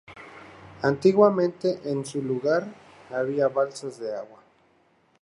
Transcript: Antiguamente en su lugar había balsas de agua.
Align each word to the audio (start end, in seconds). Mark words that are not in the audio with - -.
Antiguamente 0.81 1.79
en 1.85 2.03
su 2.07 2.23
lugar 2.23 2.73
había 3.11 3.49
balsas 3.49 3.99
de 3.99 4.15
agua. 4.15 4.41